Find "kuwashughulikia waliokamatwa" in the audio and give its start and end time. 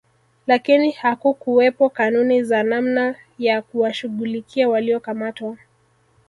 3.61-5.57